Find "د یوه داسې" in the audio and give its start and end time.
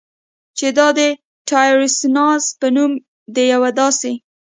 3.35-4.13